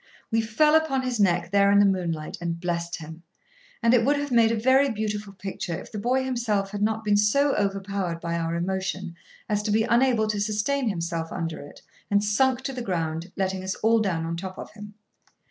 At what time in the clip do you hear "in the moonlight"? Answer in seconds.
1.71-2.35